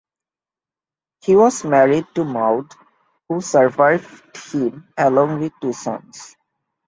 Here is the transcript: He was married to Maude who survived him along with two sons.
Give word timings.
He 1.21 1.35
was 1.35 1.63
married 1.63 2.05
to 2.15 2.23
Maude 2.23 2.73
who 3.29 3.39
survived 3.39 4.35
him 4.51 4.87
along 4.97 5.41
with 5.41 5.53
two 5.61 5.73
sons. 5.73 6.35